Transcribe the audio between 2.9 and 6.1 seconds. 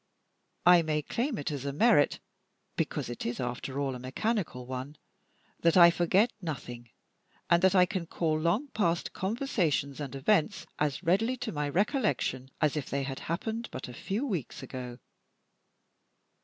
it is after all a mechanical one, that I